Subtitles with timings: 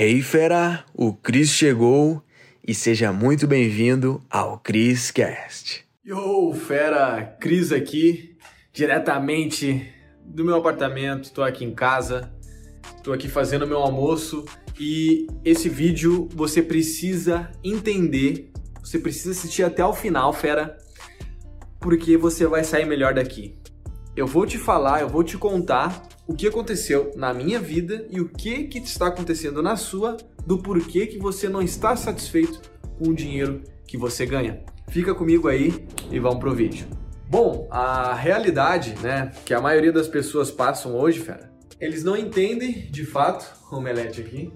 [0.00, 2.22] Hey fera, o Cris chegou
[2.64, 5.84] e seja muito bem-vindo ao Cris Cast.
[6.06, 8.36] Yo, fera, Cris aqui,
[8.72, 9.92] diretamente
[10.24, 12.32] do meu apartamento, tô aqui em casa,
[13.02, 14.44] tô aqui fazendo meu almoço
[14.78, 20.78] e esse vídeo você precisa entender, você precisa assistir até o final, fera,
[21.80, 23.58] porque você vai sair melhor daqui.
[24.14, 28.20] Eu vou te falar, eu vou te contar o que aconteceu na minha vida e
[28.20, 32.60] o que que está acontecendo na sua, do porquê que você não está satisfeito
[32.98, 34.62] com o dinheiro que você ganha.
[34.88, 36.86] Fica comigo aí e vamos pro vídeo.
[37.30, 41.50] Bom, a realidade, né, que a maioria das pessoas passam hoje, fera,
[41.80, 44.52] eles não entendem de fato, omelete aqui,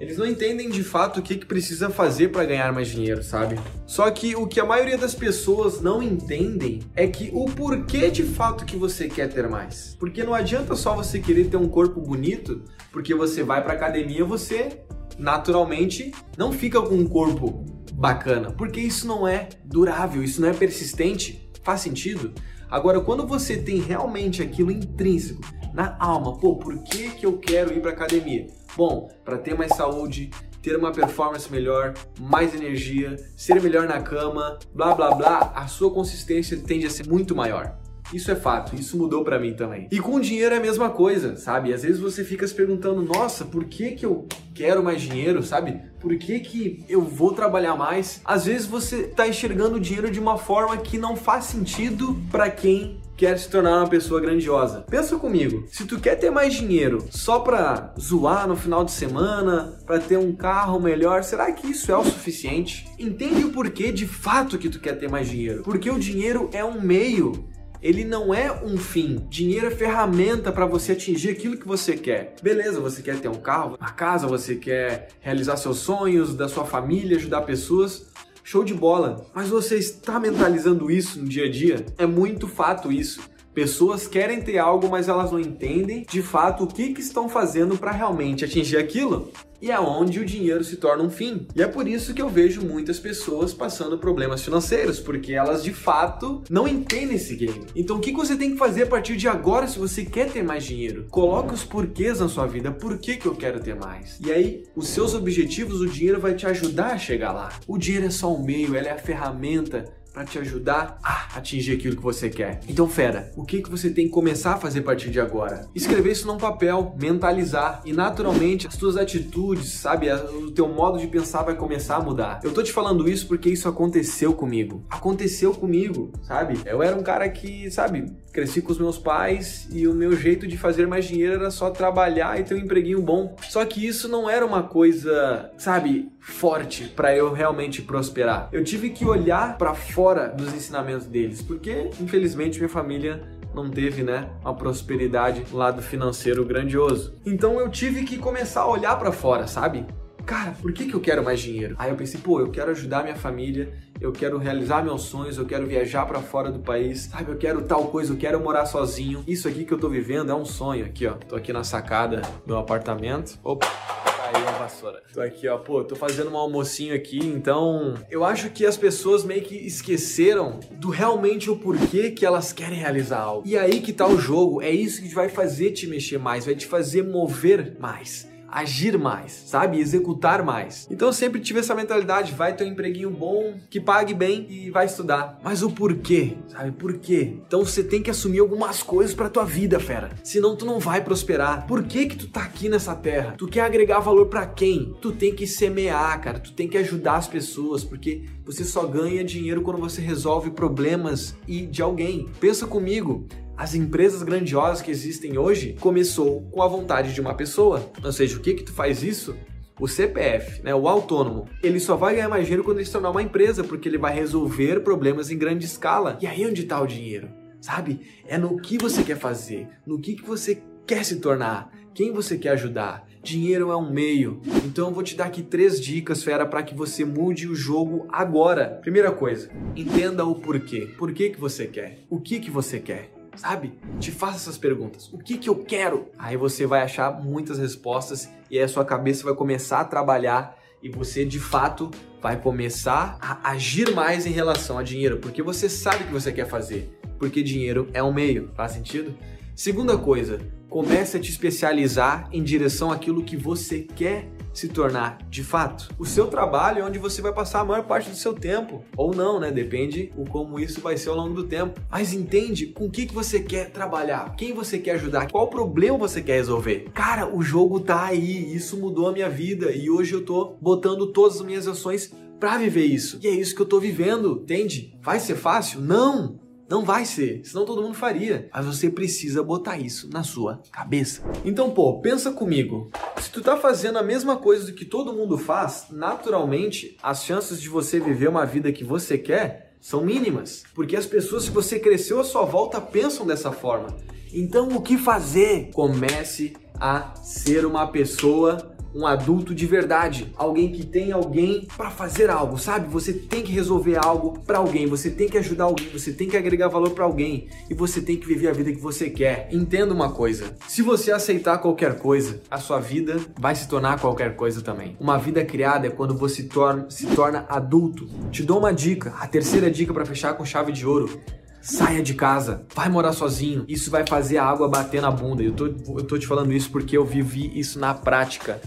[0.00, 3.60] eles não entendem de fato o que, que precisa fazer para ganhar mais dinheiro, sabe?
[3.86, 8.22] Só que o que a maioria das pessoas não entendem é que o porquê de
[8.22, 9.94] fato que você quer ter mais.
[10.00, 14.24] Porque não adianta só você querer ter um corpo bonito, porque você vai pra academia,
[14.24, 14.80] você
[15.18, 20.54] naturalmente não fica com um corpo bacana, porque isso não é durável, isso não é
[20.54, 21.50] persistente.
[21.62, 22.32] Faz sentido?
[22.70, 27.72] Agora, quando você tem realmente aquilo intrínseco na alma, pô, por que, que eu quero
[27.72, 28.46] ir para academia?
[28.76, 30.30] Bom, para ter mais saúde,
[30.62, 35.90] ter uma performance melhor, mais energia, ser melhor na cama, blá blá blá, a sua
[35.90, 37.78] consistência tende a ser muito maior.
[38.12, 39.86] Isso é fato, isso mudou para mim também.
[39.90, 41.72] E com dinheiro é a mesma coisa, sabe?
[41.72, 45.80] Às vezes você fica se perguntando, nossa, por que que eu quero mais dinheiro, sabe?
[46.00, 48.20] Por que que eu vou trabalhar mais?
[48.24, 52.50] Às vezes você tá enxergando o dinheiro de uma forma que não faz sentido para
[52.50, 54.82] quem quer se tornar uma pessoa grandiosa.
[54.88, 59.78] Pensa comigo, se tu quer ter mais dinheiro só pra zoar no final de semana,
[59.84, 62.88] para ter um carro melhor, será que isso é o suficiente?
[62.98, 65.62] Entende o porquê de fato que tu quer ter mais dinheiro?
[65.62, 67.46] Porque o dinheiro é um meio
[67.82, 69.24] ele não é um fim.
[69.30, 72.34] Dinheiro é ferramenta para você atingir aquilo que você quer.
[72.42, 76.66] Beleza, você quer ter um carro, uma casa, você quer realizar seus sonhos, da sua
[76.66, 78.09] família, ajudar pessoas.
[78.50, 79.24] Show de bola.
[79.32, 81.86] Mas você está mentalizando isso no dia a dia?
[81.96, 83.20] É muito fato isso.
[83.54, 87.78] Pessoas querem ter algo, mas elas não entendem de fato o que, que estão fazendo
[87.78, 91.46] para realmente atingir aquilo e é onde o dinheiro se torna um fim.
[91.54, 95.72] E é por isso que eu vejo muitas pessoas passando problemas financeiros, porque elas de
[95.72, 97.66] fato não entendem esse game.
[97.74, 100.42] Então o que você tem que fazer a partir de agora se você quer ter
[100.42, 101.06] mais dinheiro?
[101.10, 102.70] Coloque os porquês na sua vida.
[102.70, 104.18] Por que, que eu quero ter mais?
[104.24, 107.50] E aí, os seus objetivos, o dinheiro vai te ajudar a chegar lá.
[107.66, 111.74] O dinheiro é só um meio, ela é a ferramenta para te ajudar a atingir
[111.74, 112.60] aquilo que você quer.
[112.68, 115.68] Então, fera, o que, que você tem que começar a fazer a partir de agora?
[115.74, 121.06] Escrever isso num papel, mentalizar e naturalmente as tuas atitudes, sabe, o teu modo de
[121.06, 122.40] pensar vai começar a mudar.
[122.42, 124.84] Eu tô te falando isso porque isso aconteceu comigo.
[124.90, 126.58] Aconteceu comigo, sabe?
[126.66, 130.46] Eu era um cara que, sabe, cresci com os meus pais e o meu jeito
[130.46, 133.36] de fazer mais dinheiro era só trabalhar e ter um empreguinho bom.
[133.48, 138.48] Só que isso não era uma coisa, sabe, forte para eu realmente prosperar.
[138.52, 143.22] Eu tive que olhar para fora dos ensinamentos deles, porque infelizmente minha família
[143.54, 147.14] não teve, né, uma prosperidade lado financeiro grandioso.
[147.26, 149.86] Então eu tive que começar a olhar para fora, sabe?
[150.24, 151.74] Cara, por que, que eu quero mais dinheiro?
[151.78, 155.44] Aí eu pensei, pô, eu quero ajudar minha família, eu quero realizar meus sonhos, eu
[155.44, 157.32] quero viajar para fora do país, sabe?
[157.32, 159.24] Eu quero tal coisa, eu quero morar sozinho.
[159.26, 160.84] Isso aqui que eu tô vivendo é um sonho.
[160.84, 163.38] Aqui, ó, tô aqui na sacada do meu apartamento.
[163.42, 164.09] Opa!
[164.32, 165.02] Caiu a vassoura.
[165.12, 169.24] Tô aqui, ó, pô, tô fazendo um almocinho aqui, então eu acho que as pessoas
[169.24, 173.46] meio que esqueceram do realmente o porquê que elas querem realizar algo.
[173.46, 176.54] E aí que tá o jogo, é isso que vai fazer te mexer mais, vai
[176.54, 179.78] te fazer mover mais agir mais, sabe?
[179.78, 180.86] Executar mais.
[180.90, 184.70] Então eu sempre tive essa mentalidade, vai ter um empreguinho bom, que pague bem e
[184.70, 185.38] vai estudar.
[185.42, 186.72] Mas o porquê, sabe?
[186.72, 187.34] Por quê?
[187.46, 190.10] Então você tem que assumir algumas coisas para tua vida, fera.
[190.22, 191.66] Senão tu não vai prosperar.
[191.66, 193.34] Por que que tu tá aqui nessa terra?
[193.36, 194.94] Tu quer agregar valor para quem?
[195.00, 196.40] Tu tem que semear, cara.
[196.40, 201.34] Tu tem que ajudar as pessoas, porque você só ganha dinheiro quando você resolve problemas
[201.46, 202.26] e de alguém.
[202.40, 203.26] Pensa comigo,
[203.60, 207.92] as empresas grandiosas que existem hoje começou com a vontade de uma pessoa.
[208.02, 209.36] Ou seja, o que que tu faz isso?
[209.78, 213.10] O CPF, né, o autônomo, ele só vai ganhar mais dinheiro quando ele se tornar
[213.10, 216.16] uma empresa, porque ele vai resolver problemas em grande escala.
[216.22, 217.28] E aí onde está o dinheiro?
[217.60, 218.00] Sabe?
[218.26, 222.38] É no que você quer fazer, no que, que você quer se tornar, quem você
[222.38, 223.06] quer ajudar.
[223.22, 224.40] Dinheiro é um meio.
[224.64, 228.06] Então eu vou te dar aqui três dicas, fera, para que você mude o jogo
[228.08, 228.78] agora.
[228.80, 230.88] Primeira coisa, entenda o porquê.
[230.96, 231.98] Por que, que você quer?
[232.08, 233.19] O que, que você quer?
[233.36, 233.78] Sabe?
[233.98, 235.12] Te faça essas perguntas.
[235.12, 236.08] O que que eu quero?
[236.18, 240.56] Aí você vai achar muitas respostas e aí a sua cabeça vai começar a trabalhar
[240.82, 241.90] e você de fato
[242.20, 246.32] vai começar a agir mais em relação a dinheiro, porque você sabe o que você
[246.32, 248.50] quer fazer, porque dinheiro é um meio.
[248.54, 249.14] Faz sentido?
[249.54, 250.38] Segunda coisa,
[250.68, 255.88] comece a te especializar em direção àquilo que você quer se tornar de fato?
[255.98, 258.84] O seu trabalho é onde você vai passar a maior parte do seu tempo.
[258.96, 259.50] Ou não, né?
[259.50, 261.80] Depende o como isso vai ser ao longo do tempo.
[261.90, 265.98] Mas entende com o que, que você quer trabalhar, quem você quer ajudar, qual problema
[265.98, 266.90] você quer resolver.
[266.94, 271.06] Cara, o jogo tá aí, isso mudou a minha vida e hoje eu tô botando
[271.08, 273.20] todas as minhas ações para viver isso.
[273.22, 274.94] E é isso que eu tô vivendo, entende?
[275.02, 275.80] Vai ser fácil?
[275.80, 276.39] Não!
[276.70, 278.48] Não vai ser, senão todo mundo faria.
[278.54, 281.20] Mas você precisa botar isso na sua cabeça.
[281.44, 282.92] Então, pô, pensa comigo.
[283.20, 287.60] Se tu tá fazendo a mesma coisa do que todo mundo faz, naturalmente as chances
[287.60, 291.80] de você viver uma vida que você quer são mínimas, porque as pessoas que você
[291.80, 293.88] cresceu à sua volta pensam dessa forma.
[294.32, 295.70] Então, o que fazer?
[295.72, 302.30] Comece a ser uma pessoa um adulto de verdade, alguém que tem alguém para fazer
[302.30, 302.88] algo, sabe?
[302.88, 306.36] Você tem que resolver algo para alguém, você tem que ajudar alguém, você tem que
[306.36, 309.48] agregar valor para alguém e você tem que viver a vida que você quer.
[309.52, 314.36] Entenda uma coisa: se você aceitar qualquer coisa, a sua vida vai se tornar qualquer
[314.36, 314.96] coisa também.
[315.00, 318.08] Uma vida criada é quando você torna, se torna adulto.
[318.30, 321.20] Te dou uma dica, a terceira dica para fechar com chave de ouro.
[321.62, 323.64] Saia de casa, vai morar sozinho.
[323.68, 325.42] Isso vai fazer a água bater na bunda.
[325.42, 328.60] Eu tô, eu tô te falando isso porque eu vivi isso na prática.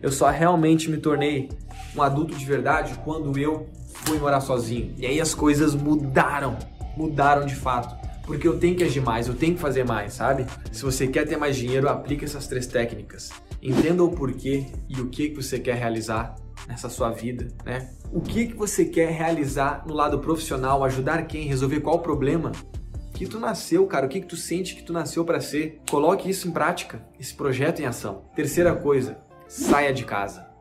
[0.00, 1.48] Eu só realmente me tornei
[1.94, 3.68] um adulto de verdade quando eu
[4.04, 4.92] fui morar sozinho.
[4.98, 6.56] E aí as coisas mudaram,
[6.96, 8.01] mudaram de fato.
[8.26, 10.46] Porque eu tenho que agir mais, eu tenho que fazer mais, sabe?
[10.70, 13.30] Se você quer ter mais dinheiro, aplique essas três técnicas.
[13.60, 16.36] Entenda o porquê e o que, que você quer realizar
[16.68, 17.90] nessa sua vida, né?
[18.12, 22.52] O que, que você quer realizar no lado profissional, ajudar quem, resolver qual problema
[23.12, 25.80] que tu nasceu, cara, o que, que tu sente que tu nasceu para ser.
[25.88, 28.24] Coloque isso em prática, esse projeto em ação.
[28.34, 30.51] Terceira coisa, saia de casa.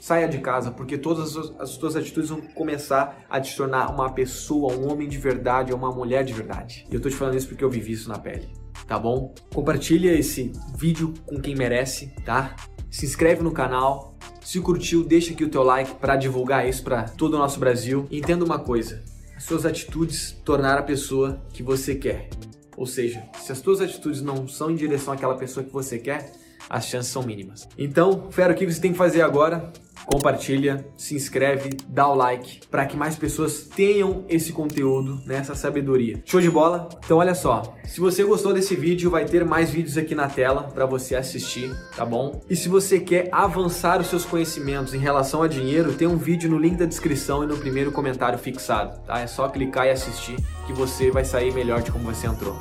[0.00, 4.72] Saia de casa, porque todas as tuas atitudes vão começar a te tornar uma pessoa,
[4.72, 6.86] um homem de verdade, uma mulher de verdade.
[6.90, 8.48] E eu tô te falando isso porque eu vivi isso na pele,
[8.86, 9.34] tá bom?
[9.52, 12.54] Compartilha esse vídeo com quem merece, tá?
[12.90, 17.02] Se inscreve no canal, se curtiu, deixa aqui o teu like para divulgar isso para
[17.02, 18.06] todo o nosso Brasil.
[18.10, 19.02] E entenda uma coisa:
[19.36, 22.30] as suas atitudes tornar a pessoa que você quer.
[22.76, 26.32] Ou seja, se as tuas atitudes não são em direção àquela pessoa que você quer,
[26.70, 27.68] as chances são mínimas.
[27.76, 29.72] Então, fera, o que você tem que fazer agora?
[30.08, 35.58] Compartilha, se inscreve, dá o like para que mais pessoas tenham esse conteúdo, nessa né,
[35.58, 36.22] sabedoria.
[36.24, 36.88] Show de bola?
[37.04, 40.62] Então olha só, se você gostou desse vídeo, vai ter mais vídeos aqui na tela
[40.62, 42.40] para você assistir, tá bom?
[42.48, 46.50] E se você quer avançar os seus conhecimentos em relação a dinheiro, tem um vídeo
[46.50, 49.20] no link da descrição e no primeiro comentário fixado, tá?
[49.20, 52.56] É só clicar e assistir que você vai sair melhor de como você entrou.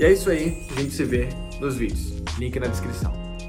[0.00, 1.28] E é isso aí, a gente se vê
[1.60, 2.22] nos vídeos.
[2.38, 3.31] Link na descrição.